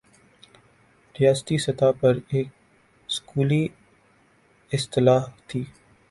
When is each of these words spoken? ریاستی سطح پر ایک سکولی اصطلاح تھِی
ریاستی 1.15 1.57
سطح 1.65 1.91
پر 1.99 2.15
ایک 2.33 2.47
سکولی 3.09 3.63
اصطلاح 4.71 5.23
تھِی 5.47 5.61